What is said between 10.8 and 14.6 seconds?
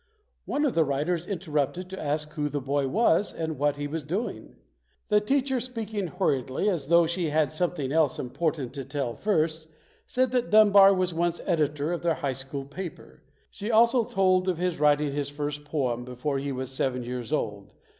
was once editor of their high school paper. She also told of